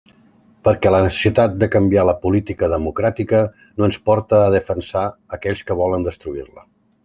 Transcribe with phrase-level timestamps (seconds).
[0.67, 5.07] Perquè la necessitat de canviar la política democràtica no ens porte a defensar
[5.41, 6.69] aquells que volen destruir-la.